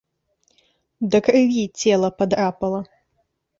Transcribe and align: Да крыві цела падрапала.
Да 1.11 1.21
крыві 1.27 1.63
цела 1.79 2.09
падрапала. 2.25 2.83